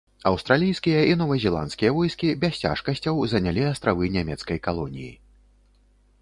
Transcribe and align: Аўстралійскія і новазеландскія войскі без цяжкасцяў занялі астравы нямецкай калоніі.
Аўстралійскія 0.27 1.01
і 1.09 1.17
новазеландскія 1.19 1.91
войскі 1.97 2.31
без 2.45 2.57
цяжкасцяў 2.63 3.21
занялі 3.35 3.67
астравы 3.73 4.11
нямецкай 4.17 4.57
калоніі. 4.71 5.13